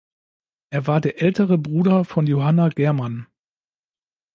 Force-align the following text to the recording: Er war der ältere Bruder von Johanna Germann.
Er 0.71 0.87
war 0.87 0.99
der 0.99 1.21
ältere 1.21 1.59
Bruder 1.59 2.05
von 2.05 2.25
Johanna 2.25 2.69
Germann. 2.69 3.27